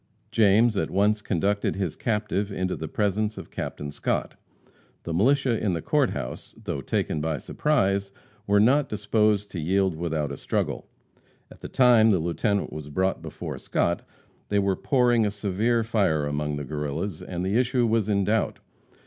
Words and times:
James 0.31 0.77
at 0.77 0.89
once 0.89 1.21
conducted 1.21 1.75
his 1.75 1.95
captive 1.95 2.51
into 2.51 2.75
the 2.75 2.87
presence 2.87 3.37
of 3.37 3.51
Captain 3.51 3.91
Scott. 3.91 4.35
The 5.03 5.13
militia 5.13 5.63
in 5.63 5.73
the 5.73 5.81
Court 5.83 6.09
house, 6.09 6.55
though 6.57 6.81
taken 6.81 7.21
by 7.21 7.37
surprise, 7.37 8.11
were 8.47 8.59
not 8.59 8.89
disposed 8.89 9.51
to 9.51 9.59
yield 9.59 9.93
without 9.95 10.31
a 10.31 10.37
struggle. 10.37 10.87
At 11.51 11.59
the 11.61 11.69
time 11.69 12.09
the 12.09 12.17
Lieutenant 12.17 12.73
was 12.73 12.89
brought 12.89 13.21
before 13.21 13.59
Scott, 13.59 14.01
they 14.49 14.57
were 14.57 14.75
pouring 14.75 15.23
a 15.23 15.29
severe 15.29 15.83
fire 15.83 16.25
among 16.25 16.55
the 16.55 16.65
Guerrillas, 16.65 17.21
and 17.21 17.45
the 17.45 17.55
issue 17.55 17.85
was 17.85 18.09
in 18.09 18.23
doubt. 18.23 18.57